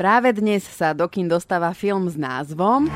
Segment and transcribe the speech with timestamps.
[0.00, 2.88] Práve dnes sa do kin dostáva film s názvom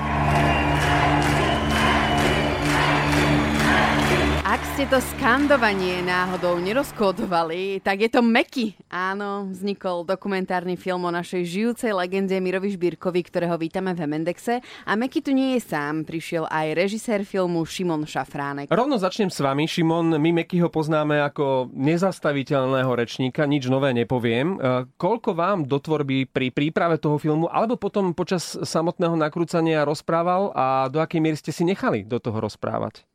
[4.75, 8.75] ste to skandovanie náhodou nerozkódovali, tak je to Meky.
[8.91, 14.59] Áno, vznikol dokumentárny film o našej žijúcej legende Mirovi Žbírkovi, ktorého vítame v Mendexe.
[14.83, 18.67] A Meky tu nie je sám, prišiel aj režisér filmu Šimon Šafránek.
[18.75, 20.19] Rovno začnem s vami, Šimon.
[20.19, 24.59] My Mekyho poznáme ako nezastaviteľného rečníka, nič nové nepoviem.
[24.59, 30.51] E, koľko vám do tvorby pri príprave toho filmu, alebo potom počas samotného nakrúcania rozprával
[30.51, 33.07] a do akej miery ste si nechali do toho rozprávať?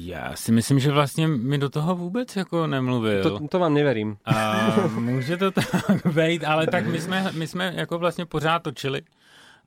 [0.00, 3.22] Já si myslím, že vlastně mi do toho vůbec jako nemluvil.
[3.22, 4.16] To, to vám neverím.
[4.24, 4.54] A
[4.94, 5.66] může to tak
[6.14, 9.02] být, ale tak my jsme, my jsme jako vlastně pořád točili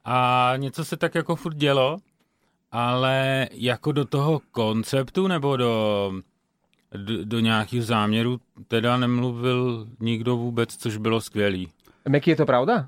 [0.06, 1.98] a něco se tak jako furt dělo,
[2.72, 6.12] ale jako do toho konceptu nebo do,
[6.98, 11.72] do, do nějakých záměrů teda nemluvil nikdo vůbec, což bylo skvělý.
[12.10, 12.88] Meky, je to pravda?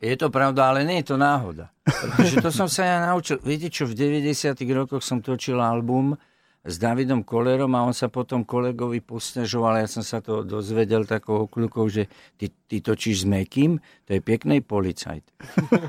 [0.00, 1.72] Je to pravda, ale nie je to náhoda.
[1.84, 3.40] Protože to som sa ja naučil.
[3.40, 6.16] Viete čo, v 90 rokoch som točil album,
[6.64, 11.44] s Davidom Kolerom a on sa potom kolegovi posťažoval, ja som sa to dozvedel takou
[11.44, 12.08] okľukou, že
[12.40, 13.76] ty, ty točíš s Mekým,
[14.08, 15.28] to je pekný policajt.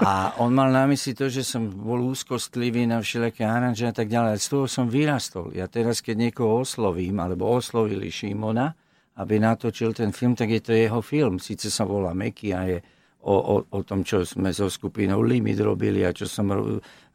[0.03, 4.12] A on mal na mysli to, že som bol úzkostlivý na všelijaké aranže a tak
[4.12, 4.36] ďalej.
[4.44, 5.56] Z toho som vyrastol.
[5.56, 8.76] Ja teraz, keď niekoho oslovím, alebo oslovili Šimona,
[9.16, 11.40] aby natočil ten film, tak je to jeho film.
[11.40, 12.78] Sice sa volá Meky a je
[13.23, 16.52] o, o, o tom, čo sme so skupinou Limit robili a čo som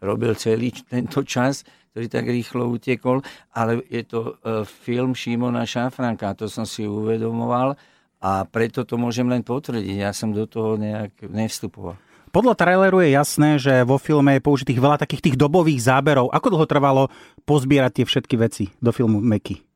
[0.00, 6.38] robil celý tento čas, ktorý tak rýchlo utekol, ale je to e, film Šimona Šafranka,
[6.38, 7.74] to som si uvedomoval
[8.22, 9.96] a preto to môžem len potvrdiť.
[9.98, 11.98] Ja som do toho nejak nevstupoval.
[12.30, 16.30] Podľa traileru je jasné, že vo filme je použitých veľa takých tých dobových záberov.
[16.30, 17.02] Ako dlho trvalo
[17.42, 19.66] pozbierať tie všetky veci do filmu Meky?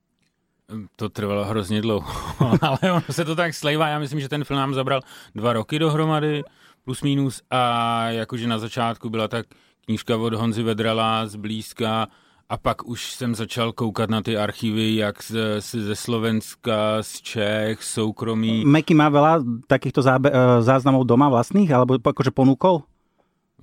[0.96, 2.08] To trvalo hrozně dlouho,
[2.62, 3.88] ale ono se to tak slejvá.
[3.88, 5.00] Já myslím, že ten film nám zabral
[5.34, 6.42] dva roky dohromady,
[6.84, 7.60] plus minus, a
[8.08, 9.46] jakože na začátku byla tak
[9.84, 12.08] knížka od Honzy Vedrala zblízka
[12.48, 17.20] a pak už jsem začal koukat na ty archívy, jak z, z, ze Slovenska, z
[17.20, 18.64] Čech, soukromí.
[18.64, 22.84] Meky má veľa takýchto zábe- e, záznamov doma vlastných, alebo akože ponúkol?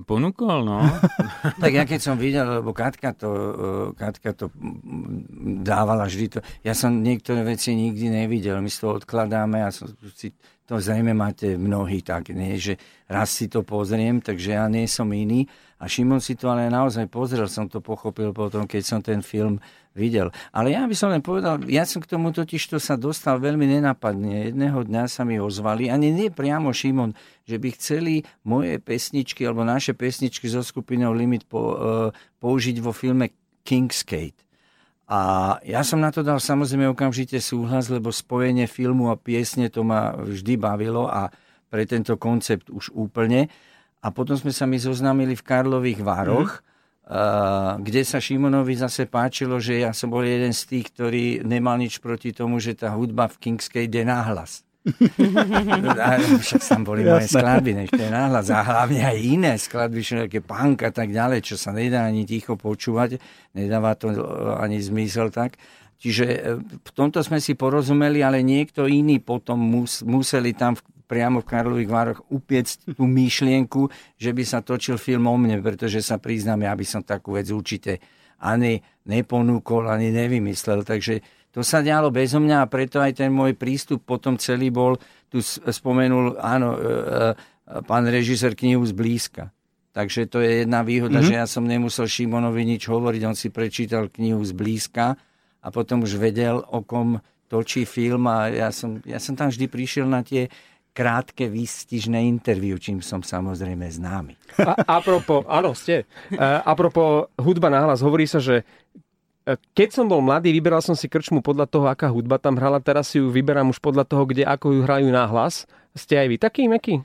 [0.01, 0.81] Ponúkol, no.
[1.61, 3.51] tak ja keď som videl, lebo Katka to, e,
[3.93, 4.49] Katka to
[5.61, 6.39] dávala vždy to.
[6.65, 10.33] Ja som niektoré veci nikdy nevidel, my si to odkladáme a som si
[10.65, 12.79] to zrejme máte mnohí tak, nie, že
[13.11, 15.45] raz si to pozriem, takže ja nie som iný.
[15.81, 19.57] A Šimon si to ale naozaj pozrel, som to pochopil potom, keď som ten film
[19.97, 20.29] videl.
[20.53, 23.65] Ale ja by som len povedal, ja som k tomu totiž to sa dostal veľmi
[23.65, 24.53] nenapadne.
[24.53, 27.17] Jedného dňa sa mi ozvali, ani nie priamo Šimon,
[27.49, 31.73] že by chceli moje pesničky alebo naše pesničky so skupinou Limit po, uh,
[32.37, 33.33] použiť vo filme
[33.65, 34.45] King's Kate.
[35.11, 39.83] A ja som na to dal samozrejme okamžite súhlas, lebo spojenie filmu a piesne to
[39.83, 41.27] ma vždy bavilo a
[41.67, 43.51] pre tento koncept už úplne.
[44.01, 46.65] A potom sme sa mi zoznámili v Karlových Vároch,
[47.05, 47.85] mm.
[47.85, 52.01] kde sa Šimonovi zase páčilo, že ja som bol jeden z tých, ktorý nemal nič
[52.01, 54.65] proti tomu, že tá hudba v Kingskej ide náhlas.
[56.41, 58.49] Však tam boli moje skladby, než to je náhľad.
[58.49, 62.57] A hlavne aj iné skladby, všelijaké punk a tak ďalej, čo sa nedá ani ticho
[62.57, 63.21] počúvať.
[63.53, 64.09] Nedáva to
[64.57, 65.61] ani zmysel tak.
[66.01, 70.81] Čiže e, v tomto sme si porozumeli, ale niekto iný potom mus, museli tam v,
[71.11, 75.99] priamo v Karlových Vároch upiecť tú myšlienku, že by sa točil film o mne, pretože
[75.99, 77.99] sa priznám, ja by som takú vec určite
[78.39, 78.79] ani
[79.11, 80.87] neponúkol, ani nevymyslel.
[80.87, 81.19] Takže
[81.51, 84.95] to sa dialo bezo mňa a preto aj ten môj prístup potom celý bol,
[85.27, 86.93] tu spomenul, áno, e, e,
[87.83, 89.51] pán režisér knihu zblízka.
[89.91, 91.35] Takže to je jedna výhoda, mm-hmm.
[91.35, 95.19] že ja som nemusel Šimonovi nič hovoriť, on si prečítal knihu zblízka
[95.59, 97.19] a potom už vedel, o kom
[97.51, 100.47] točí film a ja som, ja som tam vždy prišiel na tie
[100.91, 104.35] krátke, výstižné interviu, čím som samozrejme známy.
[104.59, 106.03] A, apropo, áno, ste.
[106.35, 108.67] A, apropo hudba nahlas, hovorí sa, že
[109.41, 112.77] E, keď som bol mladý, vyberal som si krčmu podľa toho, aká hudba tam hrala.
[112.77, 115.65] Teraz si ju vyberám už podľa toho, kde ako ju hrajú na hlas.
[115.97, 117.01] Ste aj vy taký, Meky?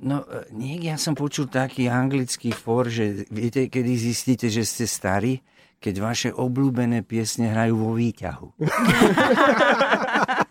[0.00, 4.84] No, e, niek ja som počul taký anglický for, že viete, kedy zistíte, že ste
[4.84, 5.40] starí?
[5.80, 8.48] Keď vaše obľúbené piesne hrajú vo výťahu.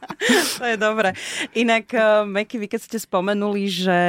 [0.59, 1.13] to je dobré.
[1.57, 3.99] Inak, uh, Meky, vy keď ste spomenuli, že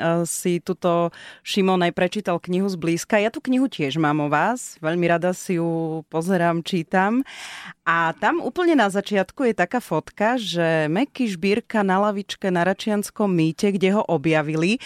[0.00, 1.12] uh, si tuto
[1.44, 5.60] Šimon aj prečítal knihu zblízka, ja tú knihu tiež mám o vás, veľmi rada si
[5.60, 7.26] ju pozerám, čítam.
[7.84, 13.26] A tam úplne na začiatku je taká fotka, že Meky Žbírka na lavičke na Račianskom
[13.26, 14.78] mýte, kde ho objavili.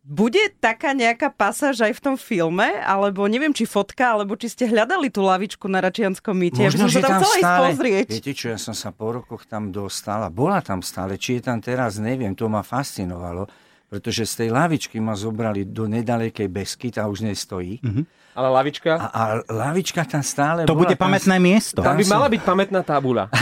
[0.00, 2.64] Bude taká nejaká pasáž aj v tom filme?
[2.80, 6.64] Alebo neviem, či fotka, alebo či ste hľadali tú lavičku na Račianskom mýte.
[6.64, 8.08] Možno, ja že tam, tam stále, pozrieť.
[8.16, 11.20] Viete čo, ja som sa po rokoch tam dostal a bola tam stále.
[11.20, 13.44] Či je tam teraz, neviem, to ma fascinovalo
[13.88, 17.80] pretože z tej lavičky ma zobrali do nedalekej besky, tá už nestojí.
[17.80, 18.04] Mm-hmm.
[18.36, 18.92] Ale lavička?
[18.94, 21.80] A, a lavička tam stále To bola, bude tam, pamätné miesto.
[21.80, 23.26] Tam by som- mala byť pamätná tábula.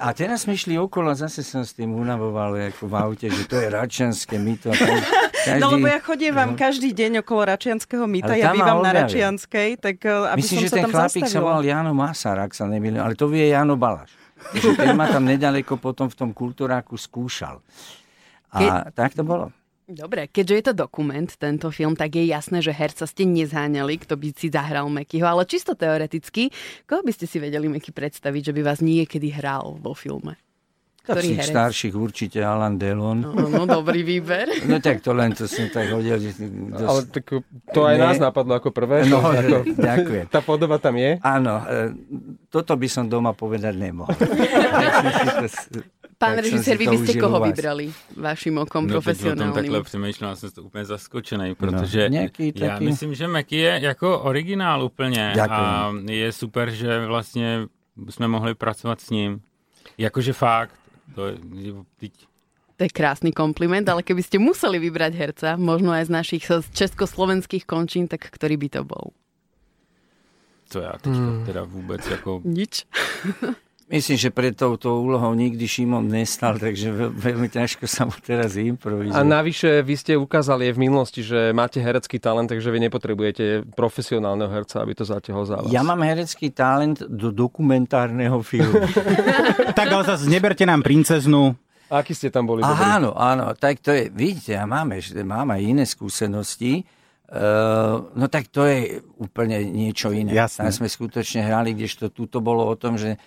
[0.00, 3.44] A teraz sme išli okolo a zase som s tým unavoval ako v aute, že
[3.44, 4.72] to je račianské mýto.
[4.72, 8.80] a Každý, No lebo ja chodievam každý deň okolo Račianského mýta, Ale ja tam bývam
[8.80, 8.96] na.
[8.96, 11.44] Račianskej, tak uh, aby Myslím, som že sa ten tam chlapík sa zastavila.
[11.44, 14.19] volal Jano Masar, ak sa nemýlim, ale to vie Jano Balaš.
[14.40, 17.60] Takže ten ma tam nedaleko potom v tom kultúráku skúšal.
[18.50, 19.54] A tak to bolo.
[19.90, 24.14] Dobre, keďže je to dokument, tento film, tak je jasné, že herca ste nezháňali, kto
[24.14, 26.46] by si zahral Mekyho, ale čisto teoreticky,
[26.86, 30.38] koho by ste si vedeli Meky predstaviť, že by vás niekedy hral vo filme?
[31.00, 31.50] Z Ktorý tých herec?
[31.50, 33.18] starších určite Alan Delon.
[33.24, 34.46] No, no, dobrý výber.
[34.68, 36.14] No tak to len to som tak hodil.
[36.14, 36.30] Že
[36.70, 36.84] dosť...
[36.84, 37.24] Ale tak
[37.72, 38.02] to aj Nie.
[38.04, 39.04] nás napadlo ako prvé.
[39.04, 40.24] No, že ako, ďakujem.
[40.28, 41.16] tá podoba tam je.
[41.18, 41.96] Áno, e,
[42.46, 44.12] toto by som doma povedať nemohol.
[46.20, 47.48] Pán Tak režisér, si vy by ste koho vás.
[47.48, 49.56] vybrali vašim okom No profesionálnym?
[49.56, 54.20] takhle přemýšlel, jsem to úplně zaskočený, protože nějaký já taky- myslím, že Mac je jako
[54.20, 55.60] originál úplně Ďakujem.
[55.64, 57.60] a je super, že vlastně
[58.10, 59.40] jsme mohli pracovat s ním.
[59.98, 60.74] Jakože fakt,
[61.14, 61.34] to je,
[61.98, 62.12] teď,
[62.76, 66.64] To je krásny kompliment, ale keby ste museli vybrať herca, možno aj z našich z
[66.72, 69.12] československých končín, tak ktorý by to bol?
[70.70, 71.46] to já teďka Hmm.
[71.46, 72.40] teda vůbec jako...
[72.44, 72.86] Nič.
[73.90, 78.54] Myslím, že pred touto úlohou nikdy Šimon nestal, takže veľ, veľmi ťažko sa mu teraz
[78.54, 79.18] improvizuje.
[79.18, 83.66] A navyše vy ste ukázali aj v minulosti, že máte herecký talent, takže vy nepotrebujete
[83.74, 85.74] profesionálneho herca, aby to zatiahol za vás.
[85.74, 88.78] Ja mám herecký talent do dokumentárneho filmu.
[89.70, 91.56] Tak ale zase neberte nám princeznu.
[91.90, 92.60] A aký ste tam boli?
[92.62, 96.86] Aha, áno, áno, tak to je, vidíte, ja máme, mám aj iné skúsenosti.
[97.30, 100.34] Uh, no tak to je úplne niečo iné.
[100.34, 100.66] Jasné.
[100.66, 103.18] Tam sme skutočne hrali, kdežto tuto bolo o tom, že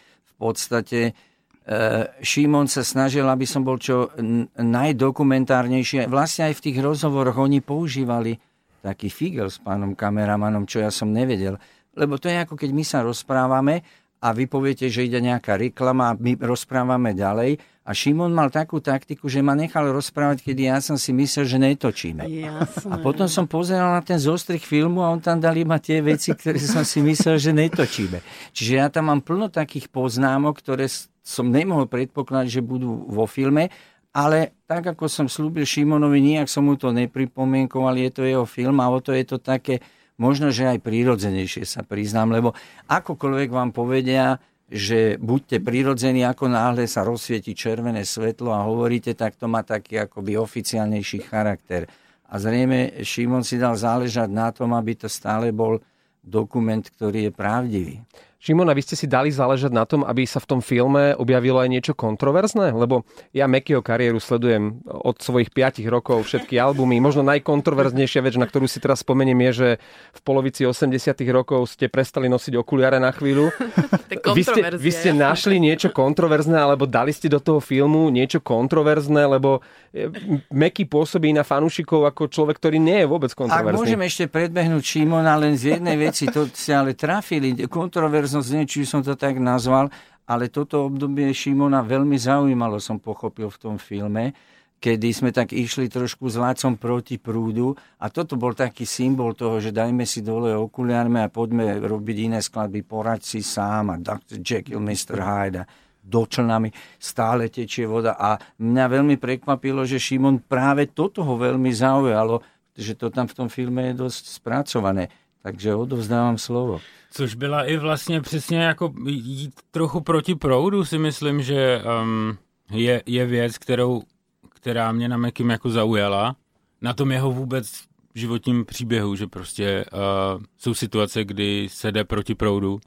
[0.44, 4.12] podstate uh, Šimon sa snažil, aby som bol čo
[4.60, 6.12] najdokumentárnejší.
[6.12, 8.36] Vlastne aj v tých rozhovoroch oni používali
[8.84, 11.56] taký figel s pánom kameramanom, čo ja som nevedel.
[11.96, 13.80] Lebo to je ako keď my sa rozprávame
[14.20, 17.60] a vy poviete, že ide nejaká reklama a my rozprávame ďalej.
[17.84, 21.58] A Šimon mal takú taktiku, že ma nechal rozprávať, kedy ja som si myslel, že
[21.60, 22.24] netočíme.
[22.24, 22.88] Jasné.
[22.88, 26.32] A potom som pozeral na ten zostrih filmu a on tam dal iba tie veci,
[26.32, 28.24] ktoré som si myslel, že netočíme.
[28.56, 30.88] Čiže ja tam mám plno takých poznámok, ktoré
[31.20, 33.68] som nemohol predpokladať, že budú vo filme,
[34.16, 38.80] ale tak, ako som slúbil Šimonovi, nijak som mu to nepripomienkoval, je to jeho film
[38.80, 39.84] a o to je to také,
[40.16, 42.56] možno, že aj prírodzenejšie sa priznám, lebo
[42.88, 44.40] akokoľvek vám povedia,
[44.72, 50.00] že buďte prirodzení, ako náhle sa rozsvieti červené svetlo a hovoríte, tak to má taký
[50.00, 51.86] akoby oficiálnejší charakter.
[52.32, 55.78] A zrejme Šimon si dal záležať na tom, aby to stále bol
[56.24, 57.96] dokument, ktorý je pravdivý.
[58.44, 61.70] Šimona, vy ste si dali záležať na tom, aby sa v tom filme objavilo aj
[61.72, 62.76] niečo kontroverzné?
[62.76, 67.00] Lebo ja Mekyho kariéru sledujem od svojich 5 rokov, všetky albumy.
[67.00, 69.70] Možno najkontroverznejšia vec, na ktorú si teraz spomeniem, je, že
[70.12, 70.92] v polovici 80
[71.32, 73.48] rokov ste prestali nosiť okuliare na chvíľu.
[74.34, 79.26] Vy ste, vy ste našli niečo kontroverzné, alebo dali ste do toho filmu niečo kontroverzné,
[79.26, 79.60] lebo
[79.92, 80.10] e,
[80.48, 83.78] Meky pôsobí na fanúšikov ako človek, ktorý nie je vôbec Ak kontroverzný.
[83.78, 88.90] môžem ešte predbehnúť Šimona len z jednej veci, to ste ale trafili, kontroverznosť, neviem, či
[88.90, 89.94] som to tak nazval,
[90.26, 94.34] ale toto obdobie Šimona veľmi zaujímalo, som pochopil v tom filme,
[94.80, 99.60] kedy sme tak išli trošku s Lácom proti prúdu a toto bol taký symbol toho,
[99.60, 104.44] že dajme si dole okuliarme a poďme robiť iné skladby, poraď si sám a Dr.
[104.44, 105.20] Jekyll, Mr.
[105.24, 105.70] Hyde a
[106.04, 106.68] do člnami
[107.00, 112.44] stále tečie voda a mňa veľmi prekvapilo, že Šimon práve toto ho veľmi zaujalo,
[112.76, 115.08] že to tam v tom filme je dosť spracované.
[115.44, 116.82] Takže odovzdávam slovo.
[117.12, 122.38] Což byla i vlastně přesně jako jít trochu proti proudu, si myslím, že um,
[122.72, 124.02] je, je věc, kterou,
[124.50, 126.36] která mě na Mekim jako zaujala.
[126.82, 127.72] Na tom jeho vůbec
[128.16, 132.80] životním příběhu, že prostě uh, jsou situace, kdy se jde proti proudu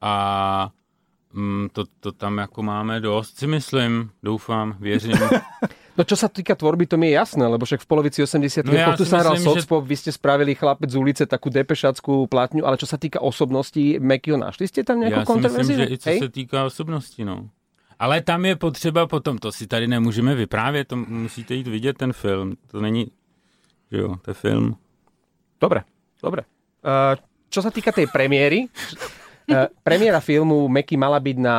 [0.00, 0.70] a
[1.34, 5.16] um, to, to tam jako máme dost, si myslím, doufám, věřím.
[6.00, 8.72] No čo sa týka tvorby, to mi je jasné, lebo však v polovici 80 No
[8.72, 12.80] ja tu sa hral že- vy ste spravili chlapec z ulice takú depešackú platňu, ale
[12.80, 15.76] čo sa týka osobnosti Mekyho, našli ste tam nejakú Já si myslím, kontroverziu?
[15.76, 17.52] že i co se týká osobnosti, no.
[18.00, 22.12] Ale tam je potřeba potom, to si tady nemůžeme vyprávět, to musíte jít vidět ten
[22.12, 22.56] film.
[22.72, 23.12] To není,
[23.92, 24.76] že jo, to je film.
[25.60, 25.84] Dobre,
[26.24, 26.48] dobre.
[26.80, 27.20] Uh,
[27.52, 28.72] čo sa týka tej premiéry,
[29.52, 31.56] uh, premiéra filmu Meky mala byť na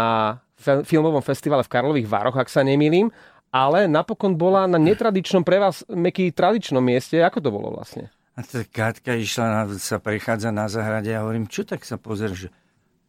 [0.81, 3.13] filmovom festivale v Karlových Vároch, ak sa nemýlim,
[3.51, 7.20] ale napokon bola na netradičnom pre vás Meky tradičnom mieste.
[7.20, 8.08] Ako to bolo vlastne?
[8.39, 12.48] A tak Katka išla, na, sa prechádza na zahrade a hovorím, čo tak sa pozrieš,
[12.48, 12.50] že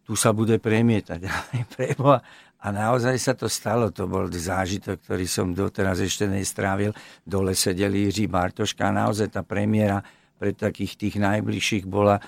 [0.02, 1.24] tu sa bude premietať.
[2.62, 6.94] A naozaj sa to stalo, to bol zážitok, ktorý som doteraz ešte nestrávil.
[7.26, 9.98] Dole sedeli Jiří Bartoška a naozaj tá premiéra
[10.38, 12.22] pre takých tých najbližších bola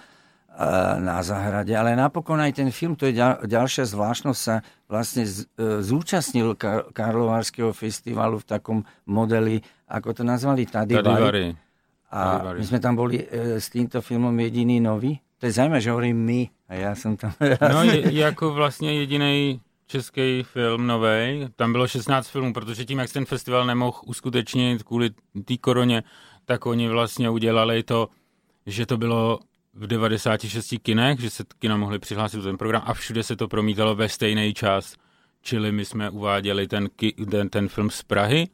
[1.02, 1.74] na záhrade.
[1.74, 6.54] Ale napokon aj ten film, to je ďal, ďalšia zvláštnosť, sa vlastne z, e, zúčastnil
[6.54, 8.78] Kar- Karlovarského festivalu v takom
[9.10, 9.58] modeli,
[9.90, 11.58] ako to nazvali, Tadivari.
[12.14, 12.58] A Tadivary.
[12.62, 15.18] my sme tam boli e, s týmto filmom jediný nový.
[15.42, 17.34] To je zaujímavé, že hovorím my a ja som tam...
[17.74, 21.50] No je, jako vlastně jediný český film nový.
[21.56, 25.10] Tam bylo 16 filmů, protože tím, jak ten festival nemohl uskutečnit kvůli
[25.44, 26.02] té koroně,
[26.44, 28.08] tak oni vlastně udělali to,
[28.66, 29.38] že to bylo
[29.74, 33.48] v 96 kinech, že se kina mohli přihlásit do ten program a všude se to
[33.48, 34.96] promítalo ve stejný čas.
[35.42, 36.88] Čili my jsme uváděli ten,
[37.30, 38.48] ten, ten film z Prahy,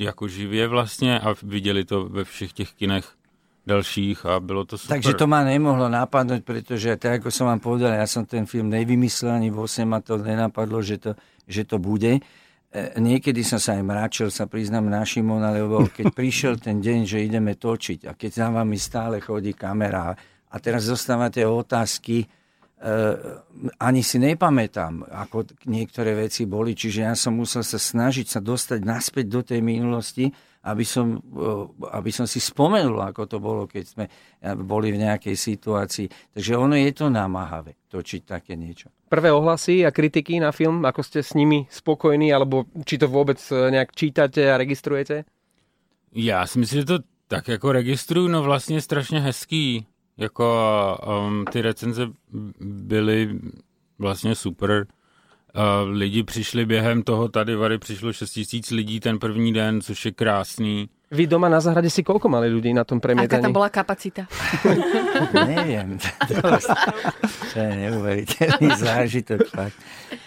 [0.00, 3.12] jako živě vlastně a viděli to ve všech těch kinech
[3.66, 4.94] dalších a bylo to super.
[4.94, 8.70] Takže to ma nemohlo napadnúť, pretože tak ako som vám povedal, ja som ten film
[8.70, 11.18] nevymyslel, ani vo ma to nenapadlo, že to,
[11.50, 12.22] že to bude.
[12.76, 16.98] E, niekedy som sa aj mračil, sa priznám na Šimona, lebo keď prišiel ten deň,
[17.08, 20.12] že ideme točiť a keď za vami stále chodí kamera
[20.52, 22.28] a teraz zostávate otázky,
[23.80, 28.80] ani si nepamätám, ako niektoré veci boli, čiže ja som musel sa snažiť sa dostať
[28.84, 30.28] naspäť do tej minulosti
[30.66, 31.22] aby som,
[31.94, 34.04] aby som si spomenul, ako to bolo, keď sme
[34.66, 36.34] boli v nejakej situácii.
[36.34, 38.90] Takže ono je to namáhavé točiť také niečo.
[39.06, 43.38] Prvé ohlasy a kritiky na film, ako ste s nimi spokojní, alebo či to vôbec
[43.54, 45.22] e, nejak čítate a registrujete?
[46.12, 49.86] Já si myslím, že to tak jako registruju, no vlastně strašně hezký.
[50.18, 50.46] Jako
[51.28, 52.08] um, ty recenze
[52.60, 53.38] byly
[53.98, 54.86] vlastně super
[55.84, 60.12] lidi přišli během toho tady Vary přišlo 6 tisíc lidí ten první den, což je
[60.12, 60.88] krásný.
[61.10, 63.38] Vy doma na zahrade si koľko mali ľudí na tom premietaní?
[63.38, 64.26] Aká tam bola kapacita?
[65.54, 66.02] Neviem.
[67.54, 69.46] To je neuveriteľný zážitok.
[69.46, 69.78] Fakt.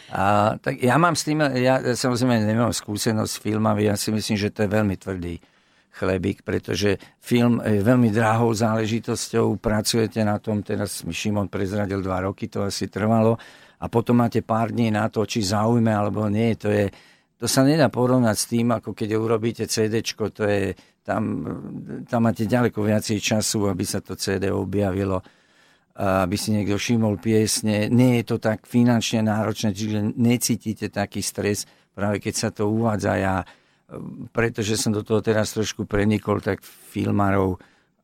[0.07, 4.39] A, tak ja mám s tým, ja samozrejme nemám skúsenosť s filmami, ja si myslím,
[4.39, 5.43] že to je veľmi tvrdý
[5.91, 12.29] chlebík, pretože film je veľmi drahou záležitosťou, pracujete na tom, teraz mi Šimon prezradil dva
[12.29, 13.35] roky, to asi trvalo,
[13.79, 16.51] a potom máte pár dní na to, či zaujme alebo nie.
[16.59, 16.91] To, je,
[17.39, 21.23] to sa nedá porovnať s tým, ako keď urobíte CD, to je, tam,
[22.03, 25.23] tam máte ďaleko viacej času, aby sa to CD objavilo
[25.99, 27.91] aby si niekto všimol piesne.
[27.91, 33.19] Nie je to tak finančne náročné, čiže necítite taký stres, práve keď sa to uvádza.
[33.19, 33.35] Ja,
[34.35, 37.57] pretože som do toho teraz trošku prenikol, tak filmárov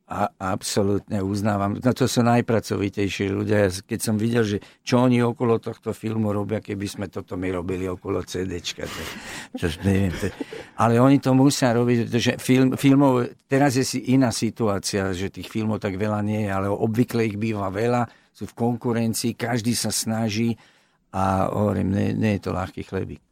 [0.06, 1.82] a absolútne uznávam.
[1.82, 3.74] No to sú najpracovitejší ľudia.
[3.74, 7.90] Keď som videl, že čo oni okolo tohto filmu robia, keby sme toto my robili
[7.90, 8.38] okolo to,
[10.78, 15.50] ale oni to musia robiť, pretože film, filmov, teraz je si iná situácia, že tých
[15.50, 19.90] filmov tak veľa nie je, ale obvykle ich býva veľa, sú v konkurencii, každý sa
[19.90, 20.54] snaží
[21.18, 23.25] a hovorím, nie, nie je to ľahký chlebík.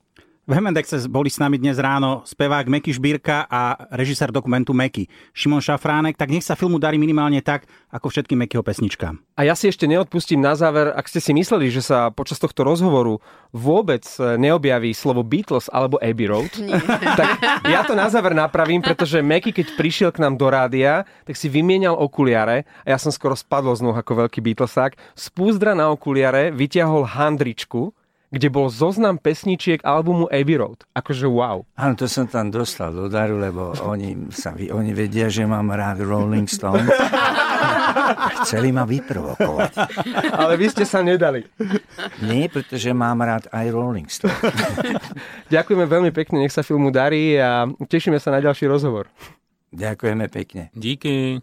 [0.43, 5.63] V Hemendexe boli s nami dnes ráno spevák Meky Žbírka a režisér dokumentu Meky Šimon
[5.63, 9.23] Šafránek, tak nech sa filmu darí minimálne tak, ako všetkým Mekyho pesničkám.
[9.39, 12.67] A ja si ešte neodpustím na záver, ak ste si mysleli, že sa počas tohto
[12.67, 13.23] rozhovoru
[13.55, 16.51] vôbec neobjaví slovo Beatles alebo Abbey Road,
[17.23, 21.39] tak ja to na záver napravím, pretože Meky, keď prišiel k nám do rádia, tak
[21.39, 25.00] si vymienial okuliare a ja som skoro spadol z noh ako veľký Beatlesák.
[25.15, 27.95] Z púzdra na okuliare vyťahol handričku,
[28.34, 30.90] kde bol zoznam pesničiek albumu Abbey Road.
[30.98, 31.62] Akože wow.
[31.78, 36.02] Áno, to som tam dostal do daru, lebo oni, sa, oni vedia, že mám rád
[36.02, 36.90] Rolling Stone.
[38.42, 39.74] Chceli ma vyprovokovať.
[40.34, 41.46] Ale vy ste sa nedali.
[42.25, 44.34] Nie, pretože mám rád aj Rolling Stone.
[45.54, 49.13] Ďakujeme veľmi pekne, nech sa filmu darí a tešíme sa na ďalší rozhovor.
[49.74, 50.70] Ďakujeme pekne.
[50.74, 51.42] Díky.